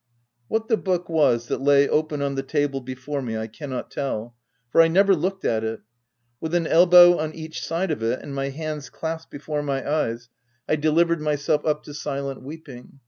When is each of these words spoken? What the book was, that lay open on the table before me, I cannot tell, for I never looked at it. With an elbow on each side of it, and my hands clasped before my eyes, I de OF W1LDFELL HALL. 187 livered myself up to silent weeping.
What 0.47 0.67
the 0.67 0.77
book 0.77 1.09
was, 1.09 1.47
that 1.49 1.61
lay 1.61 1.87
open 1.87 2.23
on 2.23 2.33
the 2.33 2.41
table 2.41 2.81
before 2.81 3.21
me, 3.21 3.37
I 3.37 3.45
cannot 3.45 3.91
tell, 3.91 4.35
for 4.71 4.81
I 4.81 4.87
never 4.87 5.15
looked 5.15 5.45
at 5.45 5.63
it. 5.63 5.81
With 6.39 6.55
an 6.55 6.65
elbow 6.65 7.19
on 7.19 7.35
each 7.35 7.63
side 7.63 7.91
of 7.91 8.01
it, 8.01 8.19
and 8.23 8.33
my 8.33 8.49
hands 8.49 8.89
clasped 8.89 9.29
before 9.29 9.61
my 9.61 9.87
eyes, 9.87 10.27
I 10.67 10.75
de 10.75 10.87
OF 10.87 10.95
W1LDFELL 10.95 10.95
HALL. 10.95 10.95
187 10.95 10.95
livered 10.95 11.21
myself 11.21 11.65
up 11.67 11.83
to 11.83 11.93
silent 11.93 12.41
weeping. 12.41 12.99